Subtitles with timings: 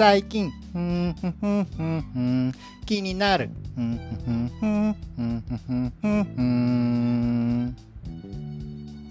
[0.00, 0.50] 最近、
[2.86, 3.50] 気になる。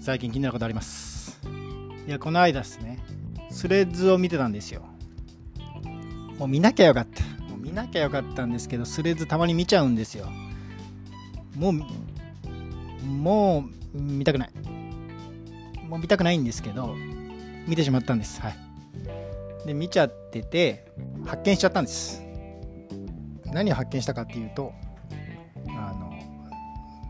[0.00, 1.40] 最近気になることあります。
[2.08, 2.98] いや、この間ですね、
[3.52, 4.82] スレッズを見てたんですよ。
[6.40, 7.22] もう見なきゃよかった。
[7.44, 10.26] もう見なきゃよかったんですけど、スレッズたまに見ちゃうんですよ。
[11.54, 14.50] もう、もう見たくない。
[15.88, 16.96] もう見たくないんですけど、
[17.68, 18.40] 見てしまったんです。
[18.40, 18.69] はい。
[19.66, 20.86] で見ちゃってて
[21.26, 22.30] 発見しちゃったんです。
[23.52, 24.72] 何を発見したかっていうと
[25.68, 26.10] あの、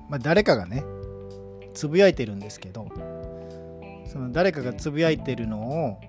[0.08, 0.84] まあ、誰かがね
[1.74, 2.88] つぶやいてるんですけど
[4.06, 6.00] その誰かがつぶやいてるのを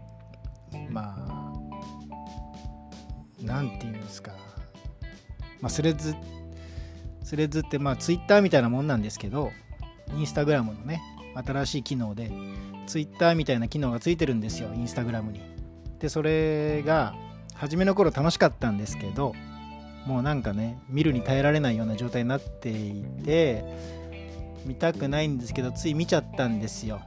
[0.89, 1.51] まあ
[3.41, 4.31] なんていうんですか、
[5.59, 6.15] まあ、スレッズ
[7.23, 9.51] スレッズってまあツイッターみたいなもんなんですけど
[10.15, 11.01] インスタグラムのね
[11.33, 12.31] 新しい機能で
[12.87, 15.50] ツイッターみたいな機能がついてるんですよインスタグラムに。
[16.01, 17.13] でそれが
[17.53, 19.33] 初めの頃楽しかったんですけど
[20.05, 23.63] もうなんかね見るに耐えられないような状態になっていて
[24.65, 27.01] 見たくないんですけどつい見ちゃったんですよ。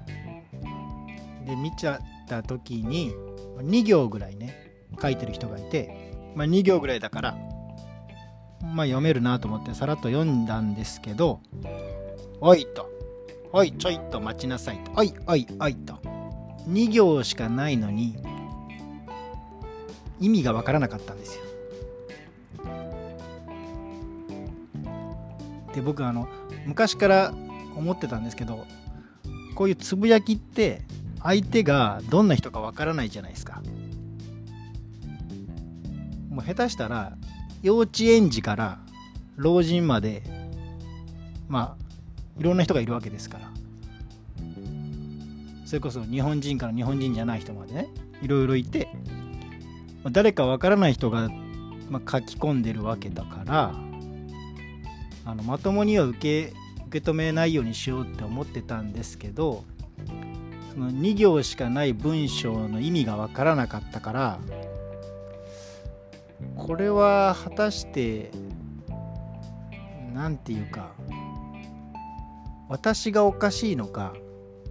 [1.45, 3.13] で見ちゃった時に
[3.59, 7.37] 2行ぐらいね書いてる人がいて、まあ、2行ぐらいだから
[8.63, 11.41] まあ読めるなと思ってさらっと読んだんですけど
[12.41, 12.89] 「おい」と
[13.53, 15.95] 「おいちょいと待ちなさい」と「おいおいおい」と
[16.69, 18.17] 2行しかないのに
[20.21, 21.45] 意味がわからなかったんですよ。
[25.75, 26.29] で僕あの
[26.67, 27.35] 昔から
[27.75, 28.65] 思ってたんですけど
[29.57, 30.83] こういうつぶやきって
[31.23, 33.63] 相手がどんな人かわからないじゃないですか。
[36.31, 37.17] もう下手したら
[37.63, 38.79] 幼稚園児から
[39.37, 40.23] 老人まで
[41.49, 43.51] まあいろんな人がいるわけですから
[45.65, 47.89] それこそ日本人から日本人じゃない人までね
[48.21, 48.89] いろいろいて
[50.11, 51.31] 誰かわからない人が、
[51.89, 53.75] まあ、書き込んでるわけだから
[55.25, 56.53] あのまともには受け
[56.89, 59.65] 受け止めないようにしようって思ってたんですけど
[60.73, 64.39] その2行しかない文章の意味がわからなかったから
[66.57, 68.31] これは果たして
[70.13, 70.93] 何て言うか
[72.69, 74.15] 私がおかしいのか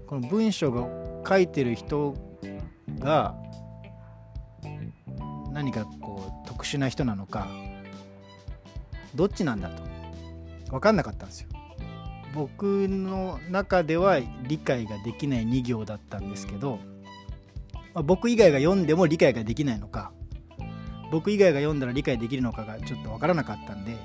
[0.08, 0.88] この文章が
[1.28, 2.16] 書いてる人
[3.00, 3.36] が
[5.54, 7.48] 何かこう特殊な人なのか
[9.16, 9.94] どっちなんだと。
[10.74, 11.50] 分かんなかったんですよ。
[12.34, 16.80] 僕の中では理解ができない2行だったんですけど、
[17.94, 20.12] ま、僕以外が読んでも理解ができないのか
[21.12, 23.96] 僕以外が読んだら理解できるのかがちょっと分からなかったんで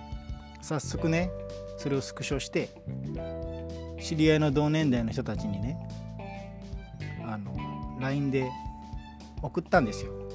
[0.60, 1.30] 早速ね
[1.78, 2.68] それをスクショして
[3.98, 5.78] 知り合いの同年代の人たちにね
[7.24, 8.50] あの LINE で
[9.40, 10.27] 送ったんですよ。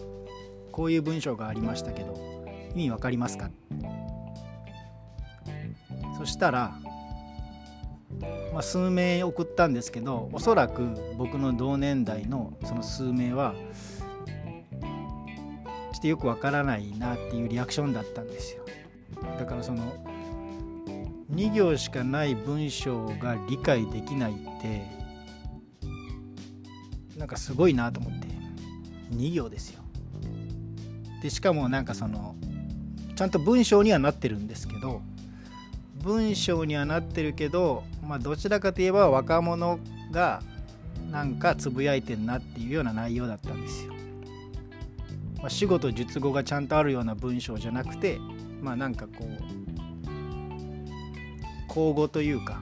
[0.73, 3.49] こういう文章がありましたけど意味わかりますか？
[6.17, 6.73] そしたら、
[8.51, 13.53] まあ、数名送ったんですけどおそらく僕の同年代のその数名は
[15.93, 18.65] ちょっとよくわからないなっていうリアクションだったんですよ。
[19.37, 19.93] だからその
[21.31, 24.87] 2行しかない文章が理解できないって
[27.17, 28.27] なんかすごいなと思って。
[29.11, 29.82] 2行ですよ。
[31.23, 32.35] でしかもなんかその
[33.15, 35.01] ちゃんと文章にはなってるんですけど
[36.03, 39.79] 文章にはなってるけど、まあ、どちらかといえば若者
[40.11, 40.41] が
[41.09, 43.93] なんかつぶやいてんなっていうような内容だったんですよ。
[45.37, 48.19] まあ、主語と述語がちゃんとあるような文章じゃなくて
[48.61, 49.37] まあなんかこう
[51.67, 52.61] 口語というか、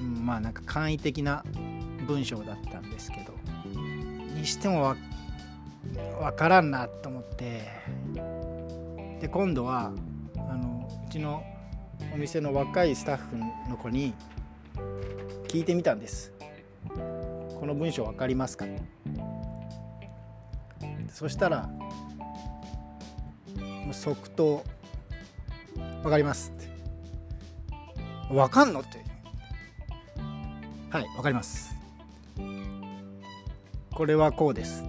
[0.00, 1.42] うん、まあなんか簡易的な
[2.06, 3.34] 文章だったんですけど
[4.34, 4.94] にしても
[6.20, 7.62] 分からんなと思って。
[9.20, 9.92] で今度は
[10.36, 11.44] あのうちの
[12.12, 14.14] お店の若いスタッフの子に
[15.48, 16.32] 聞いてみたんです。
[16.88, 18.66] この文章分かりますか？
[21.08, 21.70] そしたら
[23.92, 24.64] 即答
[26.02, 26.72] 分かりますって。
[28.28, 29.04] 分かんのって。
[30.90, 31.76] はい分かります。
[33.94, 34.84] これはこうです。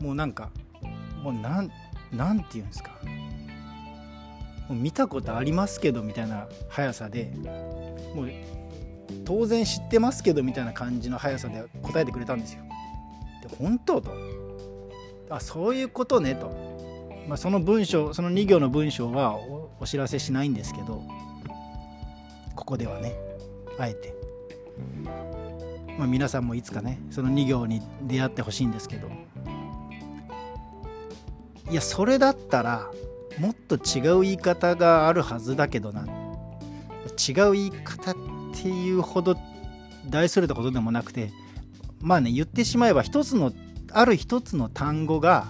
[0.00, 0.50] もうなんか
[1.22, 1.70] もうなん
[2.12, 2.92] なんて言うんですか。
[4.68, 7.32] もう見たことありますけどみたいな速さで
[8.14, 8.30] もう
[9.24, 12.62] 当然知ってますけどみたいな感じの速さで答えてくれたんですよ。
[13.42, 14.12] で本当と。
[15.30, 16.50] あそういうことねと、
[17.28, 19.36] まあ、その文章その2行の文章は
[19.80, 21.02] お知らせしないんですけど
[22.56, 23.14] ここではね
[23.78, 24.14] あえて、
[25.98, 29.10] まあ、皆さんもいつかねその2行に出会ってほしいんですけど。
[31.70, 32.90] いやそれだったら
[33.38, 36.06] もっと違う言い方があるはずだけどな
[37.18, 38.14] 違う言い方っ
[38.54, 39.36] ていうほど
[40.08, 41.30] 大それたことでもなくて
[42.00, 43.52] まあね言ってしまえば一つの
[43.92, 45.46] ある一つの単語が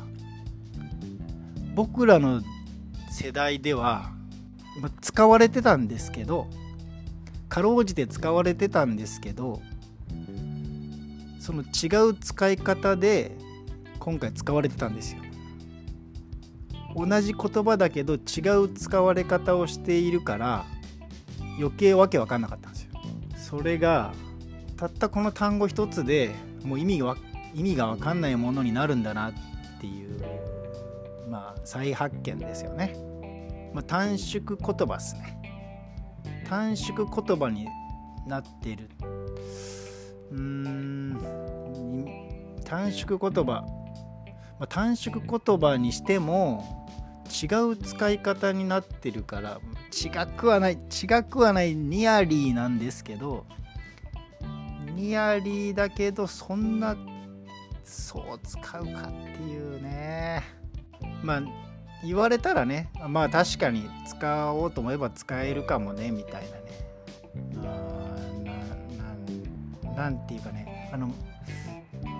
[1.75, 2.43] 僕らの
[3.11, 4.11] 世代では
[5.01, 6.49] 使われてたんですけど
[7.49, 9.63] かろうじて使われてたんですけど
[11.41, 13.37] その違う使い方で
[13.99, 15.23] 今回使われてたんですよ。
[16.99, 20.65] 同じ言葉だけど違う使われ方をしているから
[21.59, 22.91] 余計わけわかんなかったんですよ。
[23.37, 24.13] それが
[24.77, 26.35] たったこの単語一つで
[26.65, 27.17] もう意味が
[27.55, 29.33] 意味がわかんないものになるんだなっ
[29.81, 30.21] ていう
[31.29, 32.95] まあ再発見ですよね。
[33.73, 35.39] まあ、短縮言葉ですね。
[36.49, 37.67] 短縮言葉に
[38.27, 38.89] なってる。
[40.31, 41.19] うーん
[42.65, 43.65] 短縮言葉、
[44.59, 46.89] まあ、短縮言葉にしても
[47.29, 49.61] 違う使い方になってるから
[49.93, 50.79] 違くはない違
[51.25, 53.45] くはないニアリーなんですけど
[54.95, 56.97] ニアリーだけどそんな
[57.85, 60.43] そう使うかっていうね。
[61.23, 61.43] まあ
[62.05, 66.63] 言われたらねまあ確かに使おうと思えば使えるかもねみたいなね。
[67.65, 67.69] あ
[69.95, 71.13] ななんていうかねあの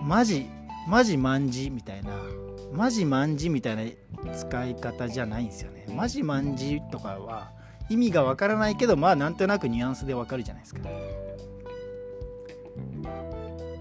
[0.05, 0.47] マジ
[0.89, 2.13] マジ万字みたいな
[2.73, 5.87] マジ万字みたいな使い方じゃないんですよね。
[5.95, 7.53] マジ万字とかは
[7.91, 10.81] 意味がわからないけどまあなんとなくニュアンスでわかるじゃないですか。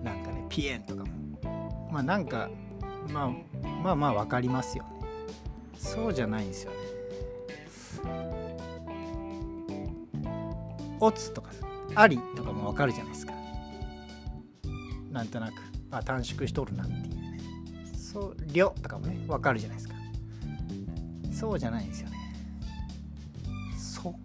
[0.04, 1.12] なんかねピエンとかも。
[1.92, 2.50] まあなんか
[3.14, 3.30] まあ
[3.84, 4.90] まあまあ分かりますよね。
[5.78, 6.78] そうじゃないんですよね。
[11.00, 11.52] オツとか
[11.96, 13.34] ありとかも分かるじゃないですか。
[15.12, 15.67] なんとなく。
[15.92, 17.00] あ短縮しとるなっていう。
[17.10, 17.18] ね
[17.96, 19.96] そう「りょ」とかもね分かるじゃないですか。
[21.32, 22.18] そうじゃないんですよね。
[23.78, 24.16] そ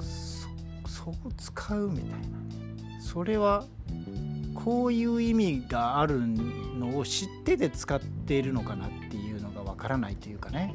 [0.00, 0.48] そ
[0.86, 2.38] そう使うみたいな。
[3.00, 3.64] それは
[4.54, 10.74] こういう意味があるのを知ってて使っているのかなっていうのがわからないというかね。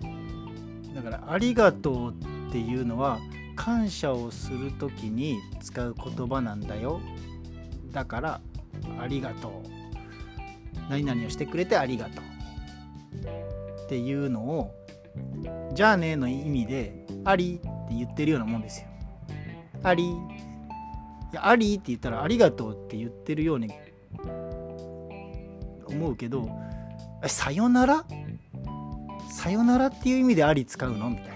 [0.96, 2.12] だから「ありがとう」
[2.50, 3.20] っていうのは
[3.56, 7.00] 感謝をする時に使う言葉なんだよ。
[7.92, 8.42] だから
[9.00, 9.52] 「ありがとう」
[10.90, 12.24] 何々をしてくれてありがとう。
[13.86, 14.74] っていうのを
[15.74, 18.88] じゃあねの意味でありって言ってるようなもんですよ。
[19.84, 20.10] あり。
[20.12, 20.16] い
[21.36, 23.72] やありって言ったらありがとうって言ってるように
[25.88, 26.50] 思うけど
[27.26, 28.06] さよなら？
[29.32, 31.10] さよならっていう意味であり使うの？
[31.10, 31.34] みたいな。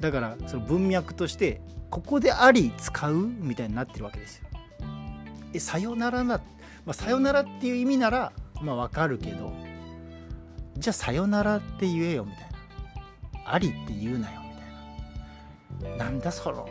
[0.00, 1.60] だからその文脈として
[1.90, 3.16] ここであり使う？
[3.16, 4.47] みたいになってるわけですよ。
[5.52, 6.38] えさよならな、
[6.84, 9.52] まあ、さよならっていう意味ならまあわかるけど
[10.76, 12.48] じゃあさよならって言えよみたいな。
[13.50, 14.40] ありって言うなよ
[15.80, 16.04] みたいな。
[16.04, 16.68] なんだその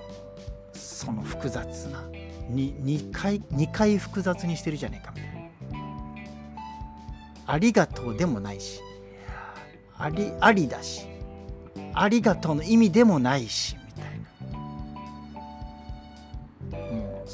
[0.74, 2.01] その複雑な。
[2.51, 5.38] 2, 2回2回複雑にしてるじゃねえかみたいな。
[7.47, 8.81] ありがとうでもないし
[9.97, 11.07] ありありだし
[11.93, 13.87] ありがとうの意味でもないしみ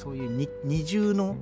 [0.04, 1.38] そういう二重の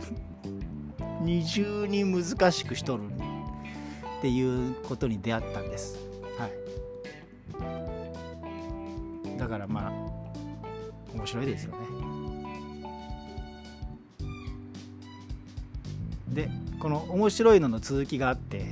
[1.24, 3.04] 二重に難しくしとる
[4.18, 5.98] っていうことに出会ったんです。
[6.38, 6.48] は
[9.34, 9.38] い。
[9.38, 9.92] だからまあ
[11.14, 11.78] 面白いですよね。
[16.28, 18.66] でこの面白いのの続きがあって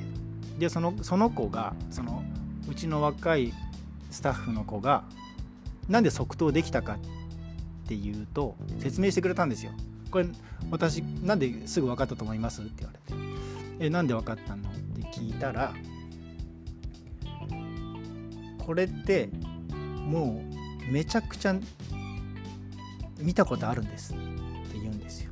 [0.59, 2.23] でそのその子がその
[2.68, 3.54] うちの若い
[4.11, 5.04] スタッフの子が
[5.88, 6.99] なんで即答できたか
[7.94, 9.72] っていうと説明してくれたんですよ。
[10.11, 10.26] これ
[10.70, 12.62] 私なんですぐ分かったと思います？
[12.62, 13.22] って言われて
[13.87, 15.75] 「えなんで分かったの?」って聞いたら
[18.58, 19.28] これって
[20.06, 20.42] も
[20.88, 21.54] うめちゃくちゃ
[23.18, 25.30] 見たことあるんですって言うんですよ。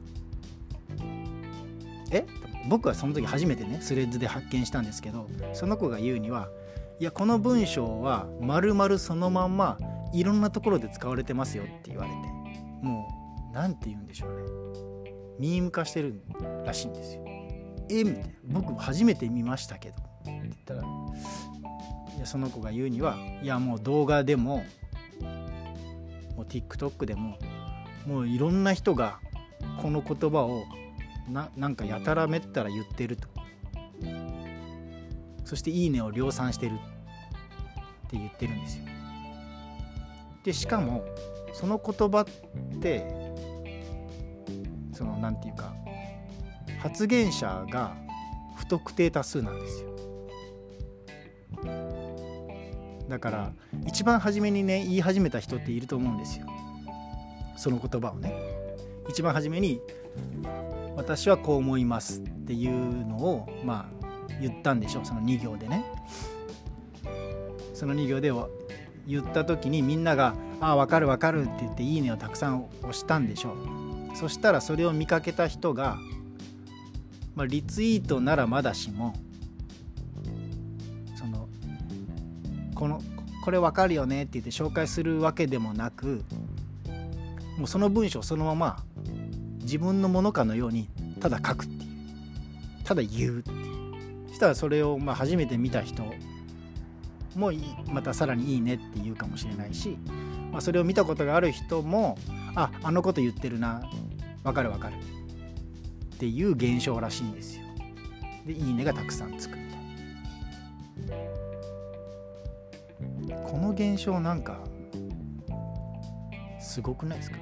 [2.10, 2.26] え？
[2.68, 6.50] 僕はその時初めてねスレッズで発見したんですけどその子が言うには
[6.98, 9.78] いやこの文章は丸々そのまんま
[10.12, 12.16] いろんなところで使われてますよって言われて
[12.82, 13.08] も
[13.50, 14.42] う何て言うんでしょうね。
[15.38, 16.20] ミーム化してる
[16.64, 17.24] らしいんですよ。
[17.88, 18.28] えみたいな。
[18.60, 19.96] 僕初めて見ましたけど。
[19.96, 24.64] って言ったらいやその子が言うにはいやもう動画でも
[26.36, 27.38] もう TikTok でも
[28.06, 29.20] もういろんな人が
[29.80, 30.64] この言葉を
[31.28, 33.28] ななんかやたらめったら言ってると。
[35.44, 36.76] そして「いいね」を量産してるっ
[38.08, 38.84] て言ってるんですよ。
[40.44, 41.04] でしかも
[41.52, 43.06] その言葉って
[44.92, 45.74] その何て言うか
[46.80, 47.96] 発言者が
[48.56, 49.90] 不特定多数なんですよ。
[53.08, 53.52] だから
[53.86, 56.46] 一番初めにね言い始めた人っていると思うんですよ。
[57.56, 58.32] その言葉をね。
[59.08, 59.80] 一番初めに
[60.96, 64.06] 「私はこう思います」っていうのをまあ
[64.40, 65.04] 言ったんでしょう。
[65.04, 65.84] その2行でね。
[67.74, 68.30] その2行で
[69.10, 74.16] 言った時にみんなが「ああ分かる分かる」って言って「いいね」をたくさん押したんでしょう。
[74.16, 75.98] そしたらそれを見かけた人が、
[77.34, 79.14] まあ、リツイートならまだしも
[81.16, 81.48] その
[82.74, 83.00] この
[83.44, 86.24] これ分かるよねって言って紹介するわけでもなく
[87.56, 88.82] もうその文章そのまま
[89.62, 90.88] 自分のものかのように
[91.20, 91.90] ただ書くっていう
[92.84, 93.70] ただ言うっていう。
[94.28, 96.04] そしたらそれをまあ初めて見た人
[97.36, 97.52] も
[97.92, 99.98] またさらにいいねって言うかもしれないし、
[100.52, 102.18] まあ、それを見たことがある人も
[102.54, 103.82] ああのこと言ってるな
[104.42, 104.94] わかるわかる
[106.14, 107.64] っていう現象らしいんですよ。
[108.46, 109.80] で「いいね」がたくさんつくみたい。
[113.44, 114.58] この現象なんか
[116.60, 117.38] すごくないですか？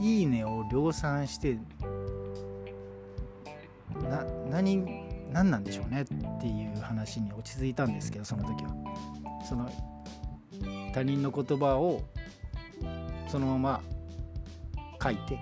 [0.00, 1.58] いいねを量産して
[4.10, 4.84] な何
[5.32, 8.74] 何なんでしょうねっていう話に落ち着いたんですけどその時は
[9.44, 9.70] その
[10.92, 12.02] 他人の言葉を
[13.28, 13.82] そのまま
[15.02, 15.38] 書いて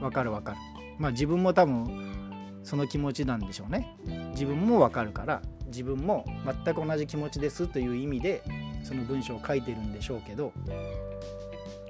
[0.00, 0.58] わかるわかる。
[0.98, 3.96] まあ自分も多分その気持ちなんでしょうね。
[4.30, 6.24] 自分もわかるから自分も
[6.64, 8.42] 全く同じ気持ちですという意味で
[8.82, 10.52] その文章を書いてるんでしょうけど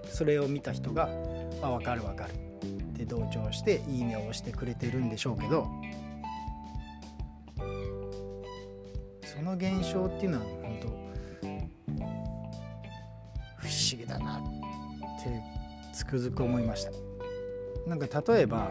[0.09, 1.09] それを見た人が
[1.63, 2.33] 「あ分かる分かる」
[2.65, 5.67] って同調して「いいね」を押してくれてるんでしょうけど
[9.57, 10.89] 現象っていうのは本当
[13.59, 14.43] 不思議だなっ
[15.23, 15.43] て
[15.93, 16.93] つくづく思いました。
[17.87, 18.69] なんか例えば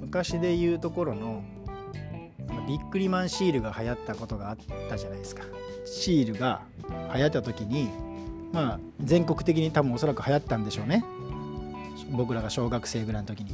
[0.00, 1.42] 昔で言うところの
[2.66, 4.56] ビックリマンシールが流行ったことがあっ
[4.88, 5.44] たじゃないですか。
[5.84, 6.62] シールが
[7.14, 7.88] 流行った時に
[8.52, 11.04] まあ全国的に多分おそらく流行ったんでしょうね。
[12.10, 13.50] 僕らが小学生ぐらいの時に。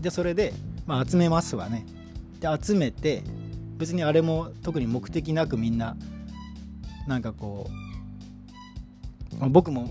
[0.00, 0.52] でそれで、
[0.86, 1.86] まあ、集めますわね。
[2.40, 3.22] で集めて
[3.82, 5.96] 別にあれも特に目的なくみんな
[7.08, 7.68] なんかこ
[9.32, 9.88] う、ま、僕も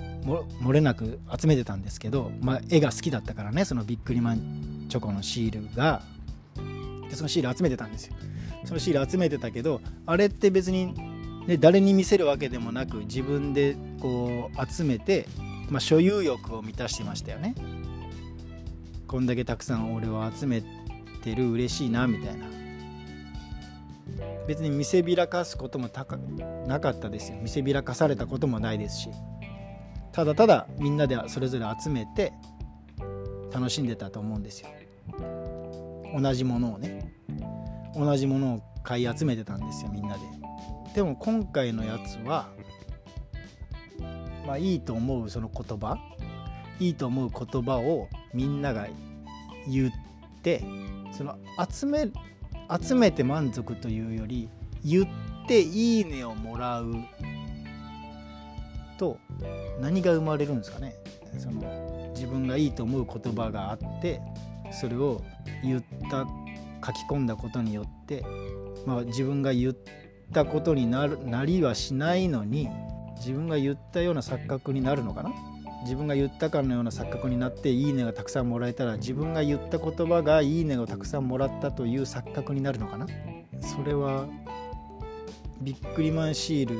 [0.62, 6.04] 漏れなく集めてたんですけど、まあ、絵が好きだったからねそのビックリマンチョコのシールが。
[7.10, 8.16] でそのシール集めてたんですよ。
[8.64, 10.94] そのシール集めてたけどあれって別に、
[11.46, 15.28] ね、誰に見せるわけでもなく自分でこう集めて、
[15.70, 17.56] まあ、所有欲を満たしてましたよね。
[19.06, 20.64] こんだけたくさん俺を集め
[21.26, 22.46] てる嬉しいなみたいな。
[24.52, 25.88] 別に見せびらかすことも
[26.68, 27.38] なかったですよ。
[27.42, 29.10] 見せびらかされたこともないですし。
[30.12, 32.34] ただただみんなでそれぞれ集めて
[33.54, 34.68] 楽しんでたと思うんですよ。
[36.20, 37.14] 同じものをね。
[37.96, 40.20] 同じものを買い集めてたんですよみんなで。
[40.96, 42.50] でも今回のやつは
[44.46, 45.98] まあいいと思うその言葉。
[46.78, 48.90] いいと思う言葉をみんなが
[49.66, 49.92] 言っ
[50.42, 50.62] て
[51.14, 51.38] その
[51.70, 52.10] 集め
[52.80, 54.50] 集めて満足というより
[54.84, 55.08] 言っ
[55.48, 56.94] ていいねをもらう
[58.98, 59.18] と
[59.80, 60.96] 何が生まれるんですかね。
[61.38, 64.22] その自分がいいと思う言葉があって
[64.72, 65.22] それを
[65.64, 66.28] 言った
[66.86, 68.24] 書き込んだことによって、
[68.86, 69.76] まあ、自分が言っ
[70.34, 72.70] たことになるなりはしないのに
[73.18, 75.32] 自分が言ったような錯覚になるのかな。
[75.84, 83.08] 自分が言ったかのような錯覚になっていいねがたくさんもらえたら自分が言った言葉がいいねをたくさんもらったという錯覚になるのかな？
[83.60, 84.28] それは
[85.62, 86.76] ビックリマンシール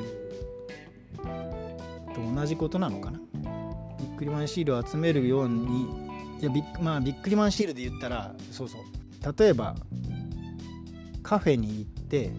[2.14, 3.18] と同じことなのかな？
[3.98, 5.82] ビックリマンシールを集めるように
[6.40, 8.82] いやビッ,、まあ、ビックリマンシールで言ったらそうそう。
[9.38, 9.76] 例えば
[11.22, 12.30] カフェに行って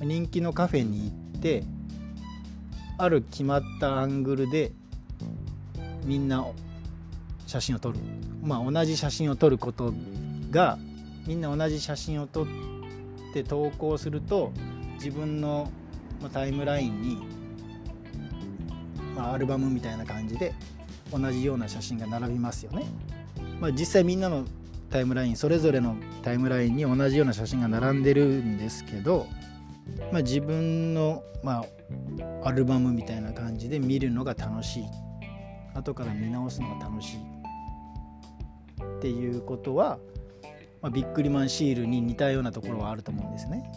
[0.00, 1.64] 人気のカフェに行って
[2.98, 4.72] ある決まったアングルで
[6.04, 6.46] みんな
[7.46, 7.98] 写真を撮る
[8.42, 9.92] まあ同じ写真を撮ること
[10.50, 10.78] が
[11.26, 12.46] みんな同じ写真を撮っ
[13.32, 14.52] て投稿すると
[14.94, 15.70] 自分の
[16.32, 17.18] タイムラインに、
[19.16, 20.54] まあ、アルバムみたいな感じで
[21.10, 22.84] 同じような写真が並びますよね。
[23.60, 24.44] まあ、実際みんなの
[24.90, 29.26] タイムラインそれぞれのタイムラインに同じような写真が並んでるんですけど、
[30.12, 31.64] まあ、自分の、ま
[32.44, 34.84] あ、アルバムみたいな感じで見るのが楽しい
[35.74, 37.20] 後から見直すのが楽しい
[38.98, 39.98] っていうことは、
[40.80, 43.70] まあ、ビックリマンシールに似たようなところはあると思うんですね。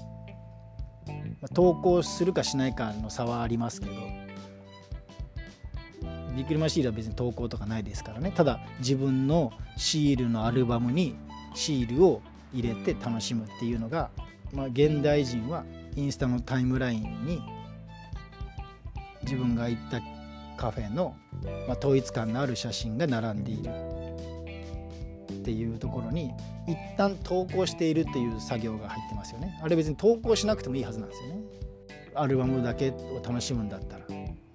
[1.42, 3.94] まあ、投稿するかしないかの差はありますけど
[6.36, 11.16] ビックリマンシールは別に投稿とかないですからねただ自分のシールのアルバムに
[11.54, 12.22] シールを
[12.54, 14.10] 入れて楽しむっていうのが、
[14.54, 17.42] まあ、現代人はインスタのタイムラインに
[19.24, 20.02] 自分が行った
[20.56, 21.16] カフェの、
[21.68, 23.70] まあ、統一感のある写真が並んでいる
[25.34, 26.32] っていうところに
[26.68, 29.60] 一旦投稿しているっていう作業が入ってますよね。
[29.62, 31.42] あれ別に投稿しなくてもいいはずなんですよね。
[32.16, 34.06] アルバムだけを楽しむんだったら。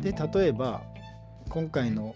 [0.01, 0.83] で例えば
[1.49, 2.15] 今回の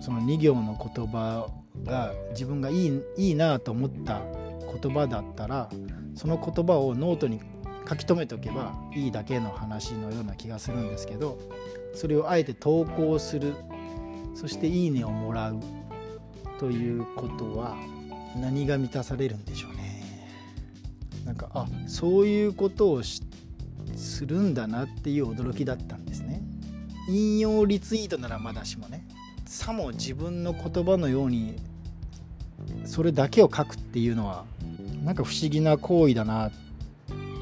[0.00, 1.48] その2行の言葉
[1.84, 4.22] が自分がいいいいなと思った
[4.80, 5.68] 言葉だったら
[6.14, 7.40] その言葉をノートに
[7.88, 11.38] 書き留めておけばいいだけの話のような気がするんですけど
[11.94, 13.54] それをあえて投稿する
[14.34, 15.60] そして「いいね」をもらう
[16.58, 17.76] ということは
[18.40, 19.96] 何が満たされるんでしょうね。
[21.24, 26.42] なんかあそういうことをするんだなっていう驚きだったんですね。
[27.08, 29.06] 引用リツイートならまだしもね
[29.46, 31.56] さも自分の言葉のように
[32.84, 34.44] それだけを書くっていうのは
[35.04, 36.65] なんか不思議な行為だなって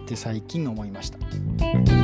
[0.05, 2.04] って最近思いました。